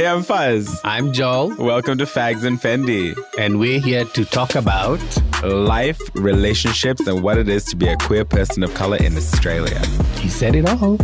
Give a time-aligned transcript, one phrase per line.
[0.00, 0.80] Hey, I'm Fuzz.
[0.82, 3.14] I'm Joel, Welcome to Fags and Fendi.
[3.38, 4.98] and we're here to talk about.
[5.42, 9.78] Life, relationships, and what it is to be a queer person of color in Australia.
[10.16, 10.96] He said it all.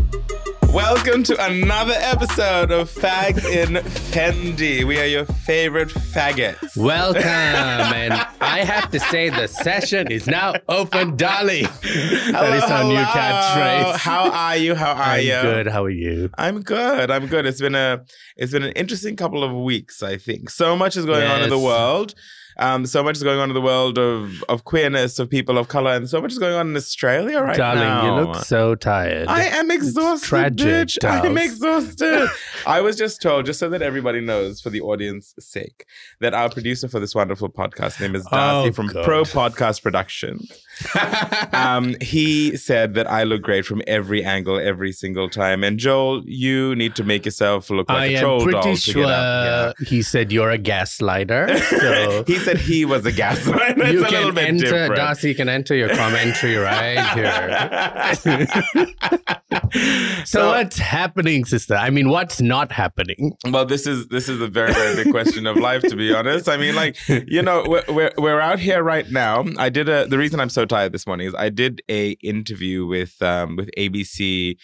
[0.73, 3.75] Welcome to another episode of Fags in
[4.13, 4.85] Fendi.
[4.85, 6.77] We are your favorite faggots.
[6.77, 11.63] Welcome, and I have to say the session is now open, darling.
[11.63, 13.05] that is our new Hello.
[13.05, 13.97] catchphrase.
[13.97, 14.75] How are you?
[14.75, 15.33] How are you?
[15.35, 15.51] I'm you?
[15.53, 15.67] good.
[15.69, 16.31] How are you?
[16.37, 17.11] I'm good.
[17.11, 17.47] I'm good.
[17.47, 18.05] It's been a
[18.37, 20.51] it's been an interesting couple of weeks, I think.
[20.51, 22.15] So much is going on in the world.
[22.59, 25.69] Um, so much is going on in the world of of queerness, of people of
[25.69, 28.01] color, and so much is going on in Australia right darling, now.
[28.03, 29.29] Darling, you look so tired.
[29.29, 31.05] I am exhausted, tragic, bitch.
[31.09, 32.29] I'm exhausted.
[32.67, 35.85] I was just told, just so that everybody knows, for the audience's sake,
[36.21, 39.05] that our producer for this wonderful podcast name is Darcy Oh, from God.
[39.05, 40.66] Pro Podcast Productions.
[41.53, 45.65] Um, he said that I look great from every angle, every single time.
[45.65, 48.93] And Joel, you need to make yourself look like I a troll pretty doll to
[48.93, 51.59] get up sure he said you're a gaslighter.
[51.61, 53.79] So he said he was a gaslighter.
[53.79, 54.97] It's you a little can bit enter, different.
[54.97, 58.93] Darcy, you can enter your commentary right here.
[60.25, 61.75] So, what's happening, sister?
[61.75, 63.37] I mean, what's not happening?
[63.45, 66.49] Well, this is this is a very very big question of life, to be honest.
[66.49, 69.45] I mean, like you know, we're, we're we're out here right now.
[69.59, 70.07] I did a.
[70.07, 73.71] The reason I'm so tired this morning is I did a interview with um with
[73.77, 74.57] ABC,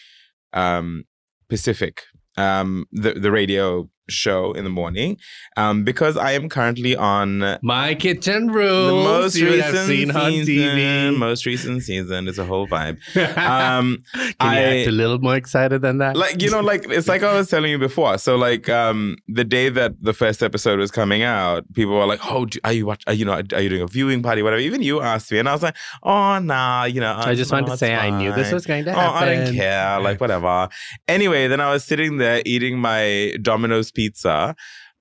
[0.52, 1.04] um
[1.48, 2.02] Pacific,
[2.36, 5.16] um the the radio show in the morning,
[5.56, 8.88] um because I am currently on My kitchen rules.
[8.88, 10.54] the most you recent have seen on season.
[10.78, 11.16] TV.
[11.18, 12.98] Most recent season is a whole vibe.
[13.36, 16.16] Um, Can I- you act a little more excited than that?
[16.16, 19.44] like you know like it's like i was telling you before so like um the
[19.44, 22.86] day that the first episode was coming out people were like oh do, are you
[22.86, 25.38] watch are you know are you doing a viewing party whatever even you asked me
[25.38, 28.10] and i was like oh nah you know I just wanted to it's say I
[28.10, 29.44] knew this was going to Oh, I happen.
[29.46, 30.00] don't care.
[30.00, 30.68] Like, whatever.
[31.08, 34.54] Anyway, then I was sitting there eating my Domino's pizza,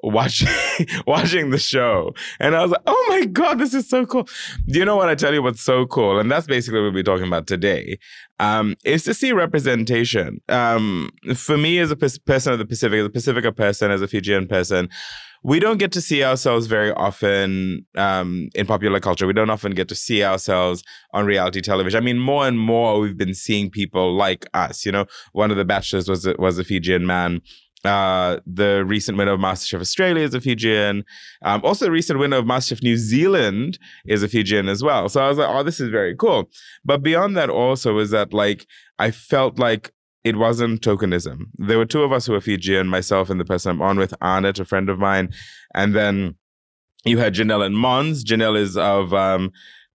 [0.04, 0.50] watching
[1.08, 2.14] watching the show.
[2.40, 4.28] And I was like, oh my God, this is so cool.
[4.68, 6.20] Do you know what I tell you what's so cool?
[6.20, 8.00] And that's basically what we'll be talking about today.
[8.40, 10.42] Um, is to see representation.
[10.50, 14.08] Um, for me as a person of the Pacific, as a Pacifica person, as a
[14.08, 14.90] Fijian person,
[15.44, 19.26] we don't get to see ourselves very often um, in popular culture.
[19.26, 20.84] We don't often get to see ourselves
[21.14, 21.98] on reality television.
[21.98, 24.86] I mean, more and more we've been seeing people like us.
[24.86, 27.42] You know, one of the bachelors was a, was a Fijian man.
[27.84, 31.04] Uh, the recent winner of MasterChef Australia is a Fijian.
[31.44, 35.10] Um, also, the recent winner of MasterChef New Zealand is a Fijian as well.
[35.10, 36.50] So I was like, oh, this is very cool.
[36.86, 38.68] But beyond that, also is that like
[39.00, 39.92] I felt like
[40.24, 41.46] it wasn't tokenism.
[41.56, 44.14] There were two of us who were Fijian, myself and the person I'm on with,
[44.22, 45.34] Arnett, a friend of mine,
[45.74, 46.36] and then
[47.04, 48.24] you had Janelle and Mons.
[48.24, 49.52] Janelle is of um,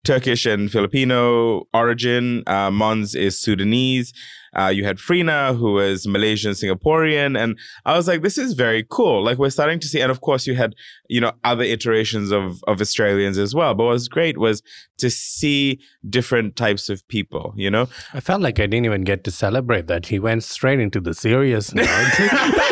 [0.03, 2.43] Turkish and Filipino origin.
[2.45, 4.13] Uh, Mons is Sudanese.
[4.55, 8.85] Uh, you had Frina, who is Malaysian, Singaporean, and I was like, "This is very
[8.87, 10.75] cool." Like we're starting to see, and of course, you had
[11.07, 13.73] you know other iterations of of Australians as well.
[13.73, 14.61] But what was great was
[14.99, 17.53] to see different types of people.
[17.55, 20.07] You know, I felt like I didn't even get to celebrate that.
[20.07, 21.87] He went straight into the serious note.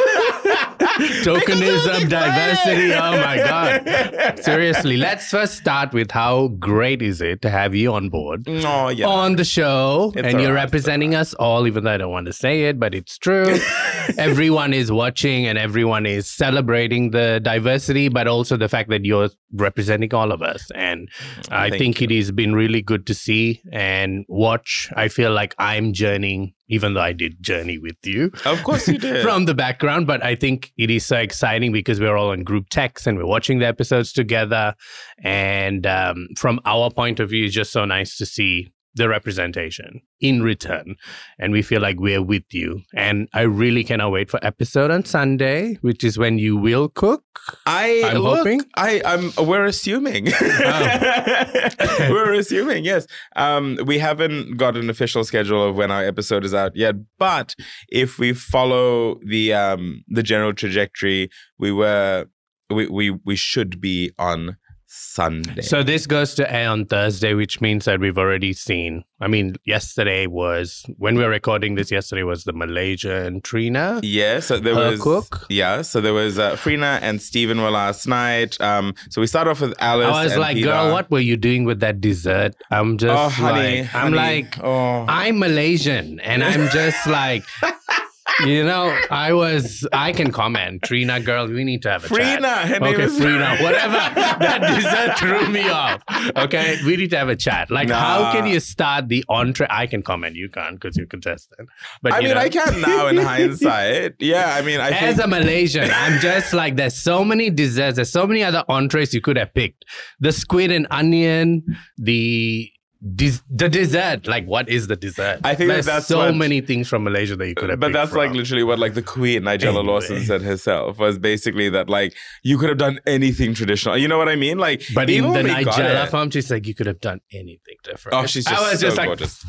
[1.23, 2.93] Tokenism, diversity.
[2.93, 4.39] Oh my God.
[4.39, 8.43] Seriously, let's first start with how great is it to have you on board.
[8.47, 9.07] Oh yeah.
[9.07, 12.33] On the show, It's and you're representing us all, even though I don't want to
[12.33, 13.57] say it, but it's true.
[14.17, 19.29] everyone is watching and everyone is celebrating the diversity, but also the fact that you're
[19.53, 20.69] representing all of us.
[20.75, 21.09] And
[21.49, 22.07] I Thank think you.
[22.09, 24.89] it has been really good to see and watch.
[24.95, 28.97] I feel like I'm journeying, even though I did journey with you Of course you
[28.97, 29.21] did.
[29.23, 32.69] from the background, but I think it is so exciting because we're all on group
[32.69, 34.73] text and we're watching the episodes together.
[35.21, 40.01] And um, from our point of view, it's just so nice to see the representation
[40.19, 40.95] in return.
[41.39, 42.81] And we feel like we're with you.
[42.95, 47.23] And I really cannot wait for episode on Sunday, which is when you will cook.
[47.65, 48.61] I I'm look, hoping.
[48.75, 50.27] I I'm we're assuming.
[50.29, 50.39] Oh.
[52.09, 53.07] we're assuming, yes.
[53.35, 57.55] Um we haven't got an official schedule of when our episode is out yet, but
[57.89, 62.25] if we follow the um the general trajectory, we were
[62.69, 64.57] we we we should be on
[64.93, 65.61] Sunday.
[65.61, 69.03] So this goes to air on Thursday, which means that we've already seen.
[69.21, 71.91] I mean, yesterday was when we were recording this.
[71.91, 74.01] Yesterday was the Malaysian Trina.
[74.03, 75.45] Yeah, so there was cook?
[75.49, 78.59] Yeah, so there was uh, Frina and Stephen were last night.
[78.59, 80.07] Um, so we start off with Alice.
[80.07, 80.67] I was and like, Peter.
[80.69, 82.55] girl, what were you doing with that dessert?
[82.69, 84.15] I'm just Oh, honey, like, I'm honey.
[84.17, 87.43] like, oh, I'm Malaysian, and I'm just like,
[88.45, 89.87] You know, I was.
[89.93, 90.81] I can comment.
[90.83, 92.67] Trina, girl, we need to have a Frina, chat.
[92.67, 93.93] her name okay, is- Frina, whatever.
[93.93, 96.01] that dessert threw me off.
[96.35, 97.69] Okay, we need to have a chat.
[97.69, 99.67] Like, how can you start the entree?
[99.69, 100.35] I can comment.
[100.35, 101.69] You can't because you're contestant.
[102.01, 102.41] But I you mean, know.
[102.41, 104.15] I can now in hindsight.
[104.19, 107.95] Yeah, I mean, I As think a Malaysian, I'm just like there's so many desserts,
[107.97, 109.85] there's so many other entrees you could have picked.
[110.19, 111.63] The squid and onion,
[111.97, 112.70] the
[113.15, 114.27] des- the dessert.
[114.27, 115.39] Like, what is the dessert?
[115.43, 117.79] I think that that's so what- many things from Malaysia that you could have.
[117.79, 119.83] but that's like literally what like the queen Nigella Anyway.
[119.85, 122.13] Lawson said herself was basically that like
[122.43, 123.97] you could have done anything traditional.
[123.97, 124.57] You know what I mean?
[124.57, 126.99] Like, But in even the when we got Nigella farm, she's like, you could have
[127.01, 128.17] done anything different.
[128.17, 129.43] Oh, she's just I was so just like, gorgeous.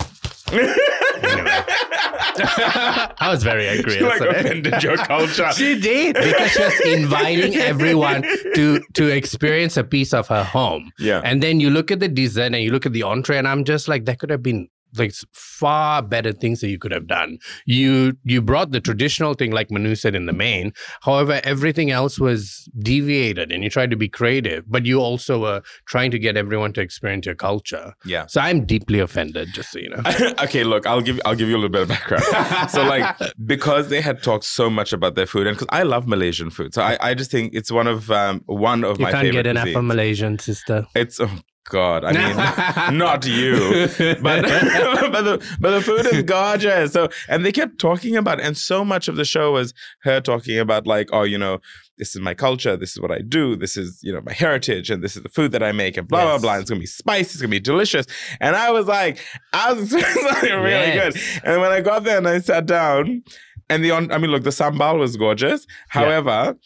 [2.15, 3.95] I was very angry.
[3.95, 5.51] She like offended your culture.
[5.53, 8.23] She did because she was inviting everyone
[8.55, 10.93] to to experience a piece of her home.
[10.99, 11.21] Yeah.
[11.25, 13.65] And then you look at the dessert and you look at the entree, and I'm
[13.65, 17.39] just like, that could have been like far better things that you could have done.
[17.67, 20.73] You you brought the traditional thing, like Manu said in the main.
[21.03, 25.63] However, everything else was deviated, and you tried to be creative, but you also were
[25.87, 27.95] trying to get everyone to experience your culture.
[28.05, 28.27] Yeah.
[28.27, 30.03] So I'm deeply offended, just so you know.
[30.43, 32.71] okay, look, I'll give I'll give you a little bit of background.
[32.71, 33.17] so like
[33.47, 36.75] because they had talked so much about their food and because I love Malaysian food.
[36.75, 39.43] So I, I just think it's one of um one of You my can't favorite
[39.45, 39.79] get enough cuisines.
[39.79, 40.87] of Malaysian, sister.
[40.95, 41.31] It's oh
[41.71, 43.89] god, I mean not you.
[44.21, 44.43] But
[45.13, 46.93] but the but the food is gorgeous.
[46.93, 49.73] So and they kept talking about and so much of the show was
[50.03, 51.61] her talking about like, oh, you know,
[51.99, 54.91] this is my culture, this is what I do, this is, you know, my heritage,
[54.91, 56.41] and this is the food that I make, and blah, blah, Yes.
[56.43, 56.53] blah.
[56.55, 58.07] And it's gonna be spicy, it's gonna be delicious.
[58.41, 59.19] And I was like,
[59.53, 59.93] I was
[60.43, 61.15] really Yes.
[61.15, 61.23] good.
[61.45, 63.23] And when I got there and I sat down,
[63.69, 65.67] and the on I mean, look, the sambal was gorgeous.
[65.89, 66.57] However,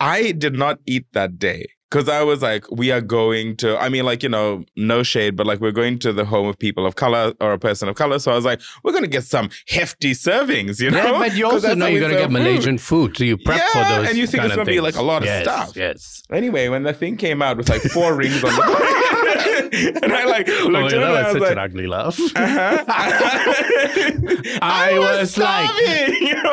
[0.00, 1.66] I did not eat that day.
[1.92, 5.36] Cause I was like, we are going to, I mean, like, you know, no shade,
[5.36, 7.94] but like we're going to the home of people of color or a person of
[7.94, 8.18] color.
[8.18, 10.98] So I was like, we're gonna get some hefty servings, you know?
[11.12, 12.42] Yeah, but you also know you're gonna get serve food.
[12.42, 14.08] Malaysian food, so you prep for Yeah, those.
[14.08, 15.76] and you think it's gonna be, like, a lot of stuff.
[15.76, 16.24] Yes.
[16.32, 18.62] Anyway, when the thing came out with like four rings on the
[20.02, 22.18] and I like Oh, looked yeah, at that was such like, an ugly laugh.
[22.36, 22.84] uh-huh.
[24.62, 25.70] I was like-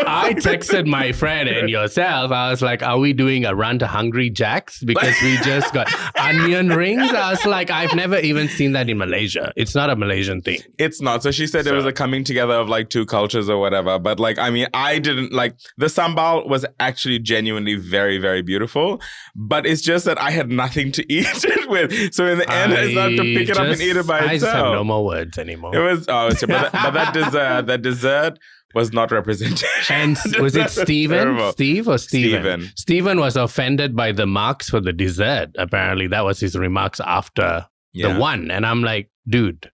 [0.05, 2.31] I texted my friend and yourself.
[2.31, 5.87] I was like, "Are we doing a run to Hungry Jacks because we just got
[6.19, 9.51] onion rings?" I was like, "I've never even seen that in Malaysia.
[9.55, 11.23] It's not a Malaysian thing." It's not.
[11.23, 13.99] So she said it was a coming together of like two cultures or whatever.
[13.99, 19.01] But like, I mean, I didn't like the sambal was actually genuinely very, very beautiful.
[19.35, 22.13] But it's just that I had nothing to eat it with.
[22.13, 22.73] So in the end,
[23.05, 24.73] I to pick it up and eat it by I just have itself.
[24.75, 25.75] no more words anymore.
[25.75, 28.39] it was oh, it's, but, that, but that dessert, that dessert
[28.73, 29.95] was not representation.
[29.95, 31.17] And was it Steven?
[31.17, 31.51] terrible.
[31.51, 32.41] Steve or Steven?
[32.41, 32.71] Steven.
[32.75, 35.49] Steven was offended by the marks for the dessert.
[35.57, 38.13] Apparently, that was his remarks after Yeah.
[38.13, 38.49] the one.
[38.49, 39.69] And I'm like, dude,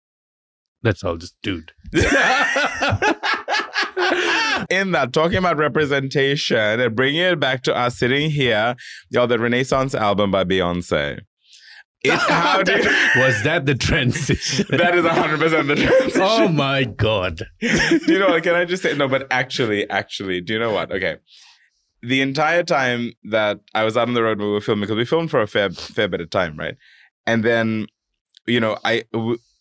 [0.82, 1.73] that's all just dude.
[4.70, 8.77] in that, talking about representation and bringing it back to us sitting here,
[9.11, 11.20] yo, the Renaissance album by Beyonce.
[12.05, 12.85] It, how did,
[13.17, 14.67] was that the transition?
[14.71, 16.21] that is 100% the transition.
[16.23, 17.43] oh my God.
[17.61, 18.43] do you know what?
[18.43, 20.93] Can I just say, no, but actually, actually, do you know what?
[20.93, 21.17] Okay.
[22.03, 24.97] The entire time that I was out on the road when we were filming, because
[24.97, 26.77] we filmed for a fair, fair bit of time, right?
[27.27, 27.87] And then,
[28.47, 29.05] you know, I,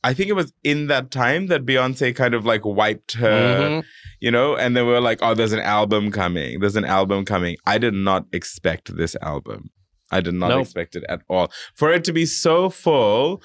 [0.03, 3.83] I think it was in that time that Beyonce kind of like wiped her Mhm.
[4.19, 7.23] you know and then we were like oh there's an album coming there's an album
[7.23, 9.69] coming i did not expect this album
[10.17, 10.61] i did not Nope.
[10.65, 11.47] expect it at all
[11.79, 13.41] for it to be so full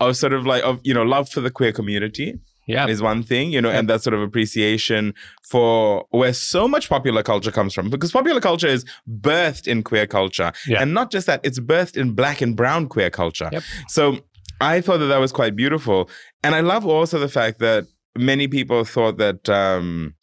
[0.00, 2.28] of sort of like of you know love for the queer community
[2.74, 2.86] Yeah.
[2.94, 5.02] is one thing you know and that sort of appreciation
[5.52, 8.82] for where so much popular culture comes from because popular culture is
[9.30, 10.80] birthed in queer culture Yeah.
[10.82, 13.62] and not just that it's birthed in black and brown queer culture Yep.
[13.96, 14.02] so
[14.60, 15.98] i thought that that was quite beautiful
[16.44, 17.82] and i love also the fact that
[18.32, 20.14] many people thought that um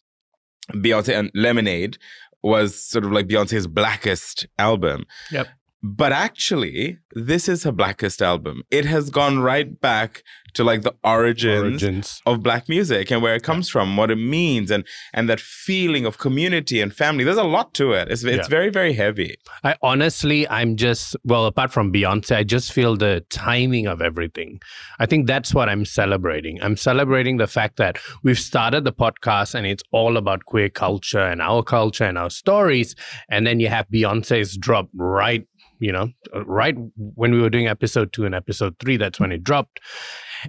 [0.84, 1.98] Beyonce and Lemonade
[2.42, 5.04] was sort of like Beyonce's blackest album.
[5.30, 5.46] Yep.
[5.86, 8.62] But actually, this is her blackest album.
[8.70, 10.22] It has gone right back
[10.54, 12.22] to like the origins, Origins.
[12.24, 16.06] of black music and where it comes from, what it means, and and that feeling
[16.06, 17.22] of community and family.
[17.24, 18.08] There's a lot to it.
[18.10, 18.56] It's it's Yeah.
[18.56, 19.36] very very heavy.
[19.62, 24.60] I honestly, I'm just, well, apart from Beyonce, I just feel the timing of everything.
[24.98, 26.62] I think that's what I'm celebrating.
[26.62, 31.20] I'm celebrating the fact that we've started the podcast and it's all about queer culture
[31.32, 32.94] and our culture and our stories.
[33.28, 35.46] And then you have Beyonce's drop right
[35.78, 39.32] you know, uh, right when we were doing episode two and episode three, that's when
[39.32, 39.80] it dropped.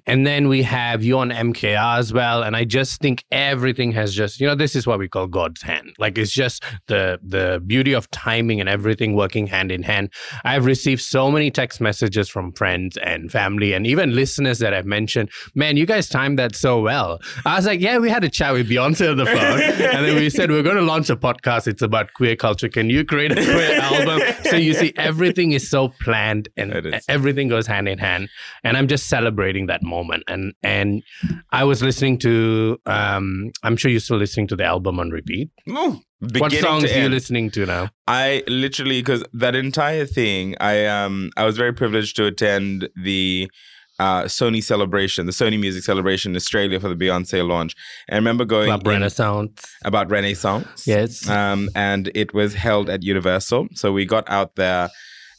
[0.06, 2.44] And then we have you on MKR as well.
[2.44, 5.62] And I just think everything has just, you know, this is what we call God's
[5.62, 5.94] hand.
[6.00, 10.12] Like it's just the the beauty of timing and everything working hand in hand.
[10.44, 14.86] I've received so many text messages from friends and family and even listeners that I've
[14.86, 17.20] mentioned, man, you guys timed that so well.
[17.46, 19.62] I was like, yeah, we had a chat with Beyonce on the phone.
[19.62, 21.68] and then we said, we're going to launch a podcast.
[21.68, 22.70] It's about queer culture.
[22.70, 24.22] Can you create a queer album?
[24.46, 28.30] So you see, everything is so planned and everything goes hand in hand.
[28.64, 30.24] And I'm just celebrating that moment.
[30.27, 31.04] And and
[31.51, 35.50] I was listening to um I'm sure you're still listening to the album on repeat.
[35.70, 36.01] Ooh,
[36.38, 37.89] What songs are you listening to now?
[38.08, 43.50] I literally because that entire thing, I um I was very privileged to attend the
[43.98, 47.75] uh Sony celebration, the Sony Music Celebration in Australia for the Beyonce launch.
[48.10, 49.63] And I remember going in Renaissance.
[49.86, 50.86] about Renaissance.
[50.86, 51.30] Yes.
[51.30, 53.68] Um, and it was held at Universal.
[53.74, 54.89] So we got out there.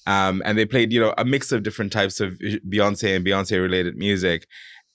[0.06, 3.60] Um, and they played, you know, a mix of different types of Beyonce and Beyonce
[3.60, 4.46] related music.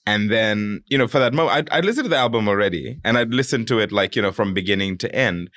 [0.06, 3.16] And then, you know, for that moment, I'd, I'd listened to the album already and
[3.16, 5.50] I'd listened to it like, you know, from beginning to end.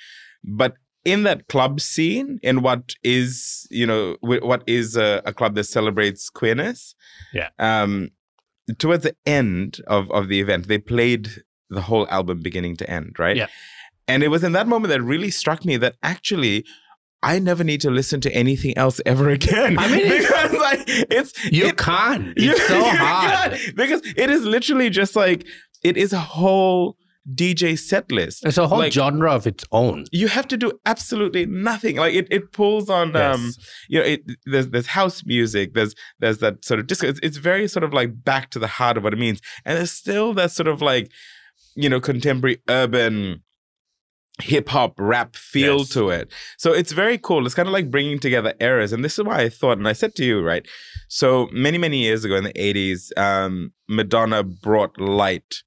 [0.43, 5.33] But in that club scene, in what is, you know, wh- what is a, a
[5.33, 6.95] club that celebrates queerness.
[7.33, 7.49] Yeah.
[7.59, 8.09] Um,
[8.77, 11.29] towards the end of, of the event, they played
[11.69, 13.37] the whole album beginning to end, right?
[13.37, 13.47] Yeah.
[14.07, 16.65] And it was in that moment that really struck me that actually
[17.25, 19.77] I never need to listen to anything else ever again.
[19.79, 22.29] I mean, it's- because like it's You it- can't.
[22.37, 23.51] It's you- so you hard.
[23.53, 25.45] can't, because it is literally just like
[25.83, 26.97] it is a whole
[27.33, 28.45] DJ set list.
[28.45, 30.05] It's a whole Like- genre of its own.
[30.11, 31.95] You have to do absolutely nothing.
[31.97, 33.51] Like it, it pulls on um
[33.89, 37.07] you know, it, there's there's house music, there's there's that sort of disco.
[37.07, 39.77] It's, it's very sort of like back to the heart of what it means, and
[39.77, 41.11] there's still that sort of like,
[41.75, 43.41] you know, contemporary urban
[44.41, 45.89] hip hop rap feel Yes.
[45.89, 46.31] to it.
[46.57, 47.45] So it's very cool.
[47.45, 49.93] It's kind of like bringing together eras, and this is why I thought, and I
[49.93, 50.67] said to you, right?
[51.07, 55.63] So many many years ago in the '80s, um, Madonna brought light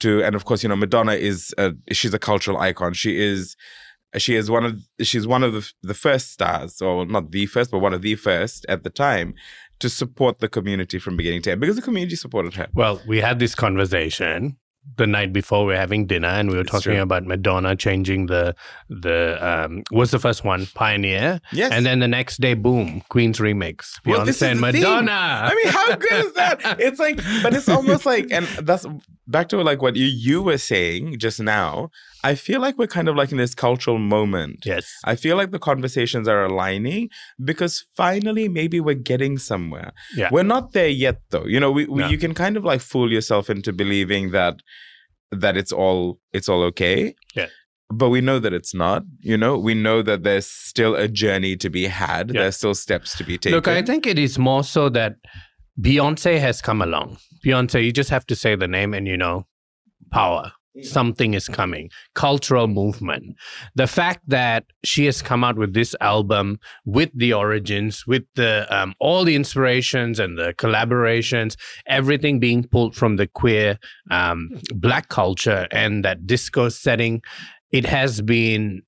[0.00, 2.94] to, and of course, you know, Madonna is a, she's a cultural icon.
[2.94, 3.54] She is
[4.18, 7.70] she is one of she's one of the, the first stars or not the first
[7.70, 9.34] but one of the first at the time
[9.78, 13.20] to support the community from beginning to end because the community supported her Well, we
[13.20, 14.56] had this conversation
[14.96, 17.02] the night before we were having dinner, and we were It's talking true.
[17.02, 18.54] about Madonna changing the
[18.88, 23.38] the um was the first one Pioneer, yes and then the next day, boom, Queen's
[23.38, 24.60] remix, Well, this Beyonce is and.
[24.60, 25.10] Madonna.
[25.12, 26.76] I mean, how good is that?
[26.80, 28.86] It's like, but it's almost like, and that's
[29.26, 31.90] back to like what you you were saying just now.
[32.22, 34.64] I feel like we're kind of like in this cultural moment.
[34.66, 37.08] yes, I feel like the conversations are aligning
[37.42, 39.92] because finally maybe we're getting somewhere.
[40.14, 40.28] Yeah.
[40.30, 41.44] We're not there yet though.
[41.46, 42.08] You know, we, we No.
[42.08, 44.56] you can kind of like fool yourself into believing that
[45.32, 47.14] that it's all it's all okay.
[47.34, 47.46] Yeah.
[47.92, 51.56] But we know that it's not, you know, we know that there's still a journey
[51.56, 52.28] to be had.
[52.30, 52.42] Yeah.
[52.42, 53.56] There's still steps to be taken.
[53.56, 55.16] Look, I think it is more so that
[55.80, 57.18] Beyonce has come along.
[57.44, 59.46] Beyonce, you just have to say the name and you know,
[60.12, 60.52] power.
[60.82, 61.90] Something is coming.
[62.14, 63.36] Cultural movement.
[63.74, 68.66] The fact that she has come out with this album with the origins, with the
[68.70, 73.78] um, all the inspirations and the collaborations, everything being pulled from the queer
[74.12, 77.22] um, black culture and that disco setting,
[77.72, 78.82] it has been.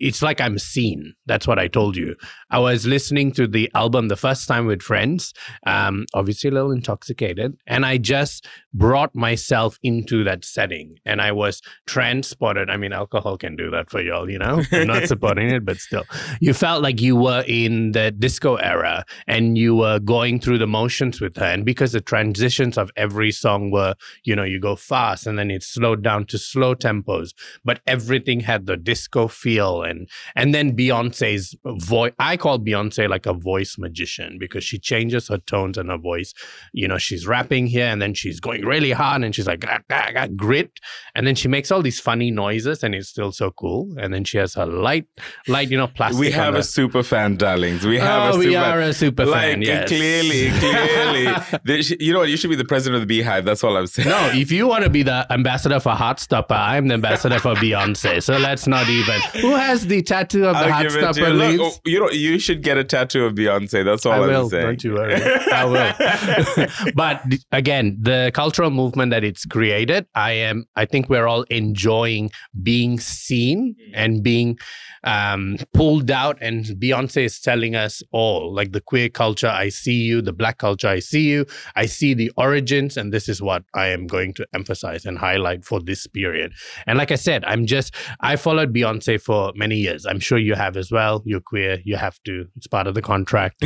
[0.00, 1.14] It's like I'm seen.
[1.26, 2.16] That's what I told you.
[2.50, 5.32] I was listening to the album the first time with friends,
[5.66, 11.32] um, obviously a little intoxicated, and I just brought myself into that setting and I
[11.32, 12.70] was transported.
[12.70, 14.62] I mean, alcohol can do that for y'all, you know?
[14.72, 16.04] I'm not supporting it, but still.
[16.40, 20.66] You felt like you were in the disco era and you were going through the
[20.66, 21.46] motions with her.
[21.46, 25.50] And because the transitions of every song were, you know, you go fast and then
[25.50, 27.32] it slowed down to slow tempos,
[27.64, 32.12] but everything had the disco feel and and then Beyonce's voice.
[32.18, 36.32] I call Beyonce like a voice magician because she changes her tones and her voice.
[36.72, 39.78] You know, she's rapping here and then she's going really hard and she's like "Gah,
[39.88, 40.72] gah, gah," grit,
[41.14, 43.94] and then she makes all these funny noises and it's still so cool.
[43.98, 45.06] And then she has her light,
[45.48, 46.20] light, you know, plastic.
[46.20, 47.84] we have her- a super fan, darlings.
[47.84, 49.62] We have oh, a we super are a super like fan.
[49.62, 49.88] Yes.
[49.88, 51.82] clearly, clearly.
[51.82, 52.28] Sh- you know what?
[52.28, 53.44] You should be the president of the BeyHive.
[53.44, 54.08] That's all I'm saying.
[54.08, 58.22] No, if you want to be the ambassador for Heartstopper, I'm the ambassador for Beyonce.
[58.22, 59.20] So let's not even.
[59.40, 61.26] Who has the tattoo of the I'll give it to you.
[61.28, 61.62] Look, leaves?
[61.62, 63.84] oh, you know, you should get a tattoo of Beyonce.
[63.84, 64.50] That's all I am will.
[64.50, 64.66] saying.
[64.66, 65.14] Don't you worry.
[65.14, 66.92] I will.
[66.94, 67.22] but
[67.52, 70.66] again, the cultural movement that it's created, I am.
[70.76, 72.30] I think we're all enjoying
[72.62, 74.58] being seen and being
[75.04, 76.38] um, pulled out.
[76.40, 80.22] And Beyonce is telling us all, like the queer culture, I see you.
[80.22, 81.46] The black culture, I see you.
[81.76, 85.64] I see the origins, and this is what I am going to emphasize and highlight
[85.64, 86.52] for this period.
[86.86, 90.04] And like I said, I'm just I followed Beyonce for many many years.
[90.04, 91.22] I'm sure you have as well.
[91.24, 91.78] You're queer.
[91.84, 92.46] You have to.
[92.56, 93.64] It's part of the contract.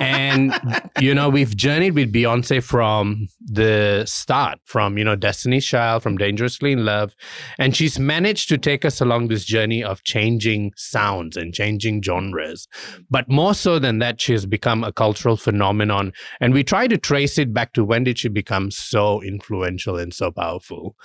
[0.00, 0.54] and
[0.98, 6.16] you know, we've journeyed with Beyonce from the start, from you know, Destiny's Child, from
[6.16, 7.14] Dangerously in Love,
[7.58, 12.66] and she's managed to take us along this journey of changing sounds and changing genres.
[13.10, 16.96] But more so than that, she has become a cultural phenomenon, and we try to
[16.96, 20.96] trace it back to when did she become so influential and so powerful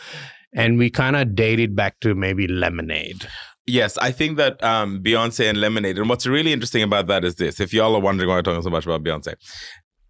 [0.54, 3.28] and we kind of dated back to maybe Lemonade.
[3.68, 7.36] Yes, I think that um, Beyonce and Lemonade, and what's really interesting about that is
[7.36, 9.36] this: if y'all are wondering why I'm talking so much about Beyonce,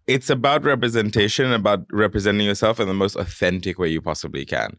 [0.06, 4.76] it's about representation, about representing yourself in the most authentic way you possibly can.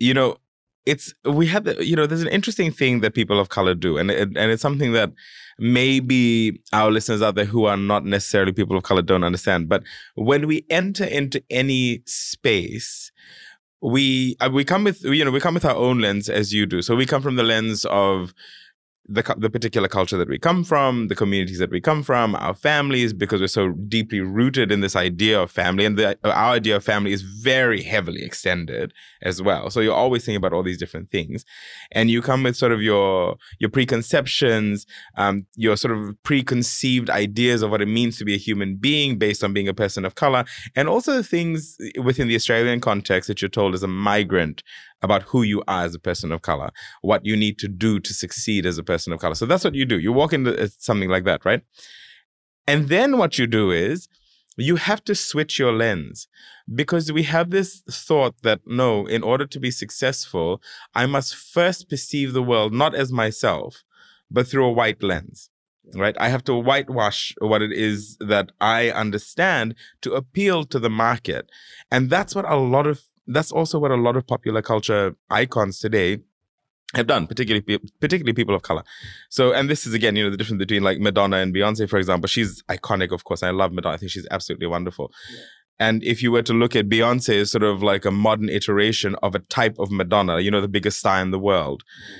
[0.00, 0.36] You know,
[0.84, 3.98] it's we have the, you know there's an interesting thing that people of color do,
[3.98, 5.12] and and it's something that
[5.60, 9.68] maybe our listeners out there who are not necessarily people of color don't understand.
[9.68, 9.84] But
[10.16, 13.12] when we enter into any space
[13.82, 16.66] we uh, we come with you know we come with our own lens as you
[16.66, 16.82] do.
[16.82, 18.32] So we come from the lens of
[19.06, 22.54] the, the particular culture that we come from, the communities that we come from, our
[22.54, 25.84] families, because we're so deeply rooted in this idea of family.
[25.84, 29.70] And the, our idea of family is very heavily extended as well.
[29.70, 31.44] So you're always thinking about all these different things.
[31.90, 37.62] And you come with sort of your, your preconceptions, um, your sort of preconceived ideas
[37.62, 40.14] of what it means to be a human being based on being a person of
[40.14, 40.44] color.
[40.76, 44.62] And also things within the Australian context that you're told as a migrant
[45.02, 48.14] about who you are as a person of color, what you need to do to
[48.14, 49.34] succeed as a person of color.
[49.34, 49.98] So that's what you do.
[49.98, 51.62] You walk into uh, something like that, right?
[52.66, 54.08] And then what you do is
[54.56, 56.28] you have to switch your lens
[56.72, 60.62] because we have this thought that no, in order to be successful,
[60.94, 63.82] I must first perceive the world not as myself,
[64.30, 65.48] but through a white lens.
[65.94, 66.16] Right?
[66.20, 71.50] I have to whitewash what it is that I understand to appeal to the market.
[71.90, 75.78] And that's what a lot of that's also what a lot of popular culture icons
[75.78, 76.18] today
[76.94, 78.82] have done, particularly particularly people of color.
[79.30, 81.98] So, and this is again, you know, the difference between like Madonna and Beyonce, for
[81.98, 82.28] example.
[82.28, 83.42] She's iconic, of course.
[83.42, 83.94] I love Madonna.
[83.94, 85.10] I think she's absolutely wonderful.
[85.32, 85.40] Yeah.
[85.78, 89.16] And if you were to look at Beyonce as sort of like a modern iteration
[89.22, 92.14] of a type of Madonna, you know, the biggest star in the world, mm.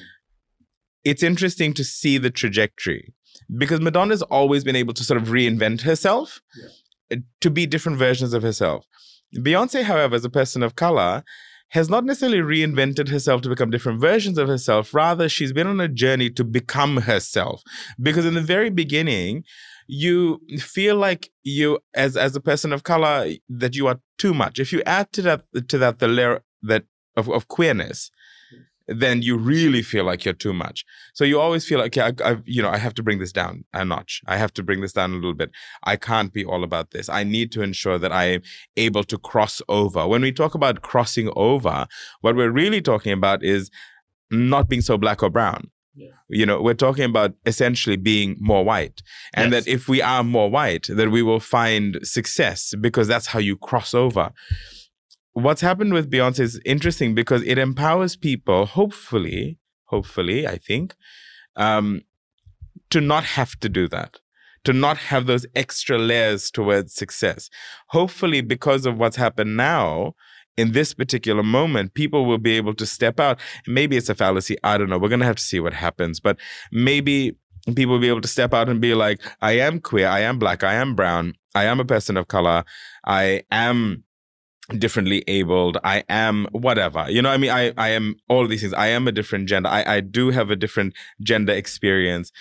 [1.04, 3.14] it's interesting to see the trajectory
[3.56, 6.40] because Madonna's always been able to sort of reinvent herself
[7.10, 7.18] yeah.
[7.40, 8.86] to be different versions of herself.
[9.36, 11.24] Beyonce, however, as a person of color,
[11.70, 14.92] has not necessarily reinvented herself to become different versions of herself.
[14.92, 17.62] Rather, she's been on a journey to become herself.
[18.00, 19.44] Because in the very beginning,
[19.86, 24.58] you feel like you, as as a person of color, that you are too much.
[24.58, 26.84] If you add to that to that the layer that
[27.16, 28.10] of, of queerness,
[28.86, 30.84] then you really feel like you're too much.
[31.14, 33.32] So you always feel like, okay, I, I, you know, I have to bring this
[33.32, 34.22] down a notch.
[34.26, 35.50] I have to bring this down a little bit.
[35.84, 37.08] I can't be all about this.
[37.08, 38.42] I need to ensure that I am
[38.76, 40.06] able to cross over.
[40.06, 41.86] When we talk about crossing over,
[42.20, 43.70] what we're really talking about is
[44.30, 45.70] not being so black or brown.
[45.94, 46.08] Yeah.
[46.28, 49.02] You know, we're talking about essentially being more white.
[49.34, 49.64] And yes.
[49.64, 53.56] that if we are more white, that we will find success because that's how you
[53.56, 54.32] cross over
[55.32, 60.94] what's happened with Beyonce is interesting because it empowers people, hopefully, hopefully, I think,
[61.56, 62.02] um,
[62.90, 64.18] to not have to do that,
[64.64, 67.48] to not have those extra layers towards success.
[67.88, 70.14] Hopefully, because of what's happened now,
[70.56, 73.40] in this particular moment, people will be able to step out.
[73.66, 74.56] Maybe it's a fallacy.
[74.62, 74.98] I don't know.
[74.98, 76.20] We're going to have to see what happens.
[76.20, 76.38] But
[76.70, 77.36] maybe
[77.74, 80.08] people will be able to step out and be like, I am queer.
[80.08, 80.62] I am black.
[80.62, 81.34] I am brown.
[81.54, 82.64] I am a person of color.
[83.06, 84.04] I am
[84.78, 85.78] differently abled.
[85.84, 87.06] I am whatever.
[87.08, 87.50] You know i mean?
[87.50, 88.74] I i am all these things.
[88.74, 89.68] I am a different gender.
[89.68, 92.32] I i do have a different gender experience.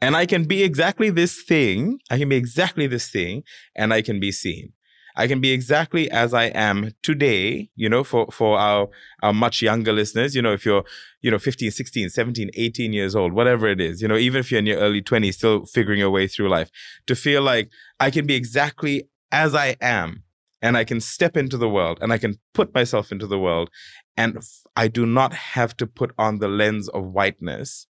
[0.00, 1.98] And i can be exactly this thing.
[2.10, 3.42] I can be exactly this thing
[3.74, 4.72] and i can be seen.
[5.18, 8.88] I can be exactly as i am today you know for for our
[9.22, 10.34] our much younger listeners.
[10.34, 10.84] You know if you're
[11.22, 14.52] you know 15 16 17 18 years old whatever it is you know even if
[14.52, 16.70] you're in your early 20s still figuring your way through life
[17.08, 17.68] to feel like
[17.98, 20.22] i can be exactly as i am
[20.66, 23.70] and I can step into the world and I can put myself into the world
[24.16, 24.38] and
[24.74, 27.86] I do not have to put on the lens of whiteness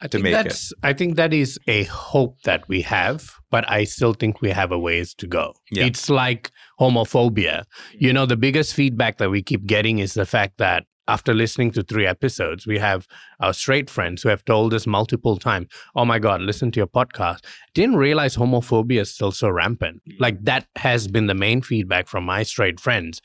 [0.00, 0.78] I to make that's, it.
[0.82, 4.72] I think that is a hope that we have, but I still think we have
[4.72, 5.54] a ways to go.
[5.70, 5.84] Yeah.
[5.84, 7.64] It's like homophobia.
[7.92, 8.14] You mm.
[8.14, 11.82] know, the biggest feedback that we keep getting is the fact that after listening to
[11.82, 13.06] three episodes, we have
[13.40, 16.86] our straight friends who have told us multiple times, Oh my God, listen to your
[16.86, 17.44] podcast.
[17.74, 20.02] Didn't realize homophobia is still so rampant.
[20.18, 23.20] Like that has been the main feedback from my straight friends.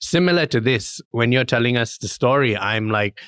[0.00, 3.20] Similar to this, when you're telling us the story, I'm like,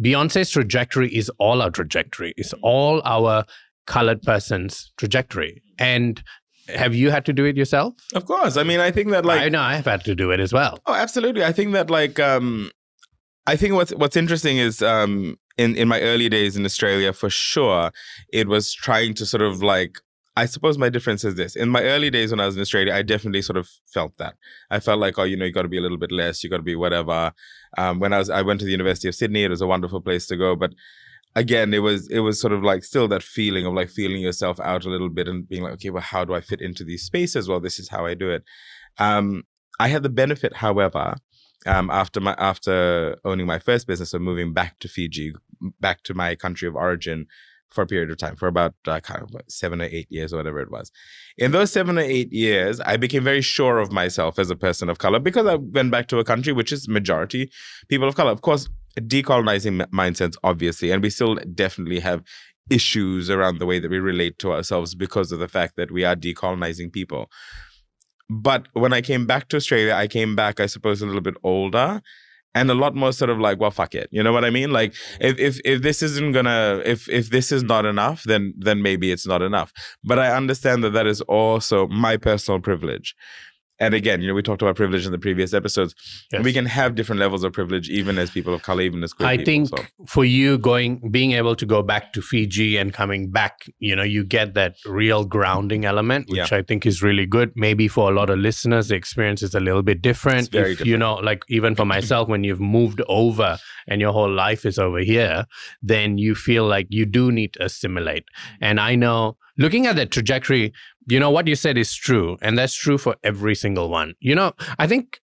[0.00, 3.44] Beyonce's trajectory is all our trajectory, it's all our
[3.86, 5.62] colored person's trajectory.
[5.78, 6.22] And
[6.68, 7.94] have you had to do it yourself?
[8.14, 8.56] Of course.
[8.56, 10.78] I mean, I think that like I know I've had to do it as well.
[10.86, 11.44] Oh, absolutely.
[11.44, 12.70] I think that like um
[13.50, 17.28] I think what's what's interesting is um, in in my early days in Australia, for
[17.28, 17.90] sure,
[18.32, 19.98] it was trying to sort of like.
[20.36, 21.56] I suppose my difference is this.
[21.56, 24.36] In my early days when I was in Australia, I definitely sort of felt that.
[24.70, 26.48] I felt like, oh, you know, you got to be a little bit less, you
[26.48, 27.32] got to be whatever.
[27.76, 29.42] Um, when I was, I went to the University of Sydney.
[29.42, 30.72] It was a wonderful place to go, but
[31.34, 34.60] again, it was it was sort of like still that feeling of like feeling yourself
[34.60, 37.02] out a little bit and being like, okay, well, how do I fit into these
[37.02, 37.48] spaces?
[37.48, 38.44] Well, this is how I do it.
[38.98, 39.42] Um,
[39.80, 41.16] I had the benefit, however,
[41.66, 45.34] um, after my after owning my first business of moving back to Fiji,
[45.80, 47.26] back to my country of origin
[47.70, 50.38] for a period of time, for about uh, kind of seven or eight years or
[50.38, 50.90] whatever it was.
[51.38, 54.88] In those seven or eight years, I became very sure of myself as a person
[54.88, 57.50] of color because I went back to a country which is majority
[57.88, 58.32] people of color.
[58.32, 58.68] Of course,
[58.98, 62.24] decolonizing mindsets, obviously, and we still definitely have
[62.70, 66.04] issues around the way that we relate to ourselves because of the fact that we
[66.04, 67.30] are decolonizing people.
[68.30, 71.34] But when I came back to Australia, I came back, I suppose, a little bit
[71.42, 72.00] older
[72.54, 74.08] and a lot more sort of like, well, fuck it.
[74.10, 74.70] You know what I mean?
[74.70, 78.82] Like if if if this isn't gonna if if this is not enough, then then
[78.82, 79.72] maybe it's not enough.
[80.04, 83.14] But I understand that that is also my personal privilege
[83.80, 85.94] and again, you know, we talked about privilege in the previous episodes.
[86.30, 86.44] Yes.
[86.44, 89.28] We can have different levels of privilege, even as people of color, even as queer
[89.28, 89.84] I people, think so.
[90.06, 94.02] for you going, being able to go back to Fiji and coming back, you know,
[94.02, 96.58] you get that real grounding element, which yeah.
[96.58, 97.52] I think is really good.
[97.56, 100.40] Maybe for a lot of listeners, the experience is a little bit different.
[100.40, 100.90] It's very if, different.
[100.90, 104.78] You know, like even for myself, when you've moved over and your whole life is
[104.78, 105.46] over here,
[105.82, 108.24] then you feel like you do need to assimilate.
[108.60, 110.72] And I know looking at the trajectory,
[111.10, 112.38] you know, what you said is true.
[112.40, 114.14] And that's true for every single one.
[114.20, 115.20] You know, I think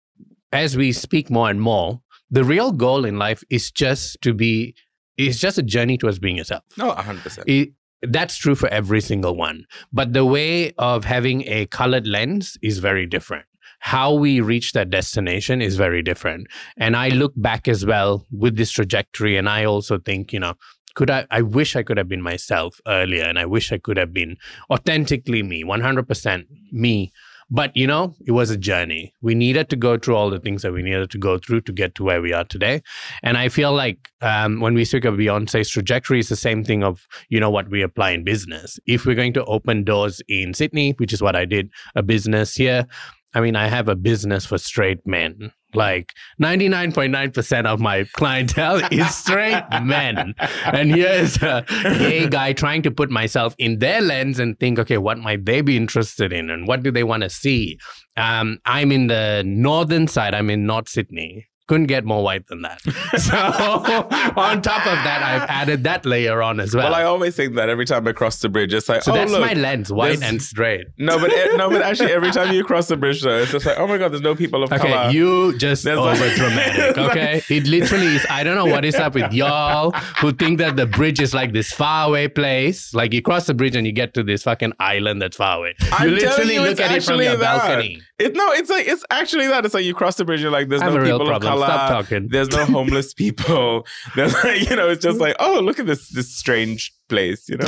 [0.51, 4.75] as we speak more and more, the real goal in life is just to be,
[5.17, 6.63] it's just a journey towards being yourself.
[6.77, 7.43] No, 100%.
[7.47, 9.65] It, that's true for every single one.
[9.91, 13.45] But the way of having a colored lens is very different.
[13.79, 16.47] How we reach that destination is very different.
[16.77, 20.53] And I look back as well with this trajectory, and I also think, you know,
[20.95, 23.97] could I, I wish I could have been myself earlier and I wish I could
[23.97, 24.37] have been
[24.69, 27.11] authentically me, 100% me.
[27.49, 29.13] But, you know, it was a journey.
[29.21, 31.71] We needed to go through all the things that we needed to go through to
[31.71, 32.81] get to where we are today.
[33.21, 36.83] And I feel like um, when we speak of Beyonce's trajectory, it's the same thing
[36.83, 38.79] of, you know, what we apply in business.
[38.87, 42.55] If we're going to open doors in Sydney, which is what I did, a business
[42.55, 42.87] here,
[43.35, 45.51] I mean, I have a business for straight men.
[45.73, 50.33] Like 99.9% of my clientele is straight men.
[50.65, 54.97] And here's a gay guy trying to put myself in their lens and think, okay,
[54.97, 57.77] what might they be interested in and what do they want to see?
[58.17, 62.61] Um, I'm in the northern side, I'm in North Sydney couldn't get more white than
[62.63, 62.81] that.
[63.23, 66.85] So on top of that, I've added that layer on as well.
[66.85, 69.15] Well, I always think that every time I cross the bridge, it's like, so oh,
[69.15, 70.87] that's look, my lens, white and straight.
[70.97, 73.77] No, but no, but actually, every time you cross the bridge, though, it's just like,
[73.77, 75.11] oh my god, there's no people of okay, color.
[75.11, 76.97] you just there's over like, dramatic.
[77.03, 78.25] Okay, it literally is.
[78.29, 81.53] I don't know what is up with y'all who think that the bridge is like
[81.53, 82.93] this far away place.
[82.93, 85.75] Like you cross the bridge and you get to this fucking island that's far away.
[85.81, 87.59] You I'm literally you, look at it from your that.
[87.59, 88.01] balcony.
[88.19, 89.65] It, no, it's like it's actually that.
[89.65, 91.65] It's like you cross the bridge, you're like, there's no people of color.
[91.65, 92.27] Stop talking.
[92.29, 93.87] There's no homeless people.
[94.15, 97.57] There's like, you know, it's just like, oh, look at this this strange place, you
[97.57, 97.65] know.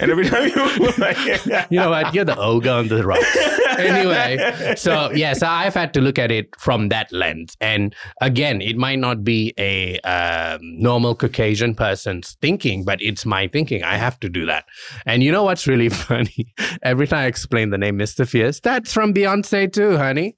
[0.00, 1.16] and every time you like,
[1.70, 3.36] you know what, you're the ogre on the rocks.
[3.78, 8.60] anyway, so yeah, so I've had to look at it from that lens, and again,
[8.60, 13.82] it might not be a um, normal Caucasian person's thinking, but it's my thinking.
[13.82, 14.64] I have to do that.
[15.06, 16.52] And you know what's really funny?
[16.82, 18.28] Every time I explain the name Mr.
[18.28, 20.36] Fierce, that's from Beyonce too, honey.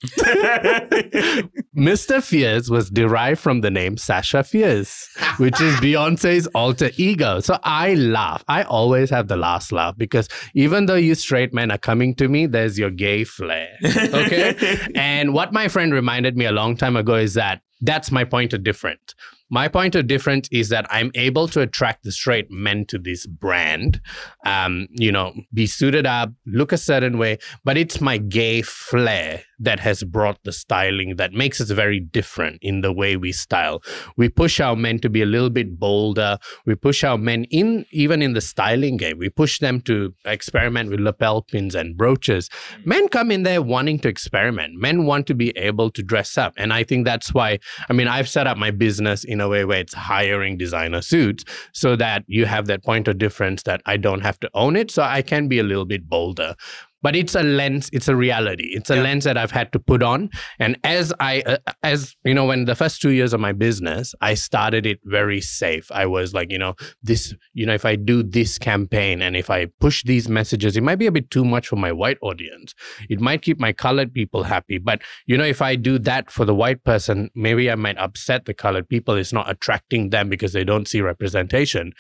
[1.77, 2.23] Mr.
[2.23, 7.41] Fierce was derived from the name Sasha Fierce, which is Beyonce's alter ego.
[7.41, 8.32] So I laugh.
[8.49, 12.29] I always have the last laugh because even though you straight men are coming to
[12.29, 13.69] me, there's your gay flair.
[14.13, 14.79] Okay.
[14.95, 18.53] and what my friend reminded me a long time ago is that that's my point
[18.53, 19.15] of difference.
[19.51, 23.27] My point of difference is that I'm able to attract the straight men to this
[23.27, 24.01] brand,
[24.47, 29.43] um, you know, be suited up, look a certain way, but it's my gay flair
[29.63, 33.83] that has brought the styling that makes us very different in the way we style.
[34.17, 36.39] We push our men to be a little bit bolder.
[36.67, 40.91] We push our men in, even in the styling game, we push them to experiment
[40.91, 42.49] with lapel pins and brooches.
[42.49, 42.87] Mm.
[42.87, 44.75] Men come in there wanting to experiment.
[44.75, 46.53] Men want to be able to dress up.
[46.57, 49.65] And I think that's why, I mean, I've set up my business in a way
[49.65, 53.97] where it's hiring designer suits so that you have that point of difference that I
[53.97, 54.91] don't have to own it.
[54.91, 56.57] So I can be a little bit bolder.
[57.03, 58.69] But it's a lens it's a reality.
[58.73, 59.03] It's a Yeah.
[59.03, 60.31] lens that i've had to put on.
[60.59, 64.15] And as i uh, as you know when the first two years of my business
[64.21, 65.91] i started it very safe.
[65.93, 69.51] I was like you know this you know if i do this campaign and if
[69.51, 72.75] i push these messages it might be a bit too much for my white audience.
[73.09, 74.79] It might keep my colored people happy.
[74.79, 78.45] But you know if i do that for the white person maybe i might upset
[78.45, 79.15] the colored people.
[79.17, 81.93] It's not attracting them because they don't see representation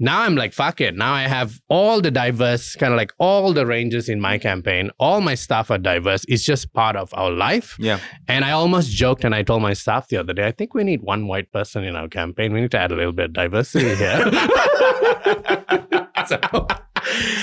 [0.00, 0.96] now I'm like, fuck it.
[0.96, 4.90] Now I have all the diverse, kind of like all the ranges in my campaign.
[4.98, 6.24] All my staff are diverse.
[6.26, 7.76] It's just part of our life.
[7.78, 8.00] Yeah.
[8.26, 10.82] And I almost joked and I told my staff the other day, I think we
[10.84, 12.52] need one white person in our campaign.
[12.52, 14.18] We need to add a little bit of diversity here.
[16.26, 16.38] so